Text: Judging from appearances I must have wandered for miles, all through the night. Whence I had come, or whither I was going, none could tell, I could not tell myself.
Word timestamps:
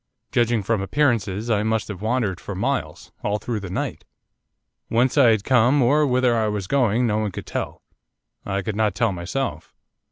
Judging 0.31 0.63
from 0.63 0.81
appearances 0.81 1.47
I 1.51 1.61
must 1.61 1.87
have 1.87 2.01
wandered 2.01 2.39
for 2.39 2.55
miles, 2.55 3.11
all 3.23 3.37
through 3.37 3.59
the 3.59 3.69
night. 3.69 4.03
Whence 4.87 5.15
I 5.15 5.29
had 5.29 5.43
come, 5.43 5.79
or 5.83 6.07
whither 6.07 6.35
I 6.35 6.47
was 6.47 6.65
going, 6.65 7.05
none 7.05 7.29
could 7.29 7.45
tell, 7.45 7.83
I 8.43 8.63
could 8.63 8.75
not 8.75 8.95
tell 8.95 9.11
myself. 9.11 9.75